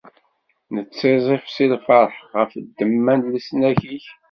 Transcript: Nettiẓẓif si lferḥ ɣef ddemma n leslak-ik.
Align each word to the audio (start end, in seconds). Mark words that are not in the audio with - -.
Nettiẓẓif 0.73 1.45
si 1.55 1.65
lferḥ 1.71 2.13
ɣef 2.37 2.51
ddemma 2.65 3.13
n 3.19 3.27
leslak-ik. 3.33 4.05